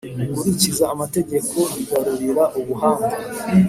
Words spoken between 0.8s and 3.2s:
amategeko yigarurira ubuhanga